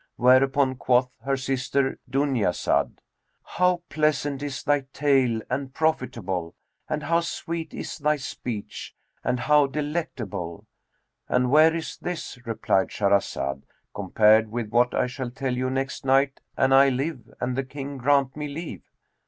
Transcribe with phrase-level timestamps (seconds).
[0.15, 3.01] Whereupon quoth her sister Dunyazad,
[3.43, 6.55] "How pleasant is thy tale and profitable;
[6.89, 10.65] and how sweet is thy speech and how delectable!"
[11.29, 13.61] "And where is this," replied Shahrazad,
[13.93, 17.99] "compared with what I shall tell you next night an I live and the King
[17.99, 18.81] grant me leave!"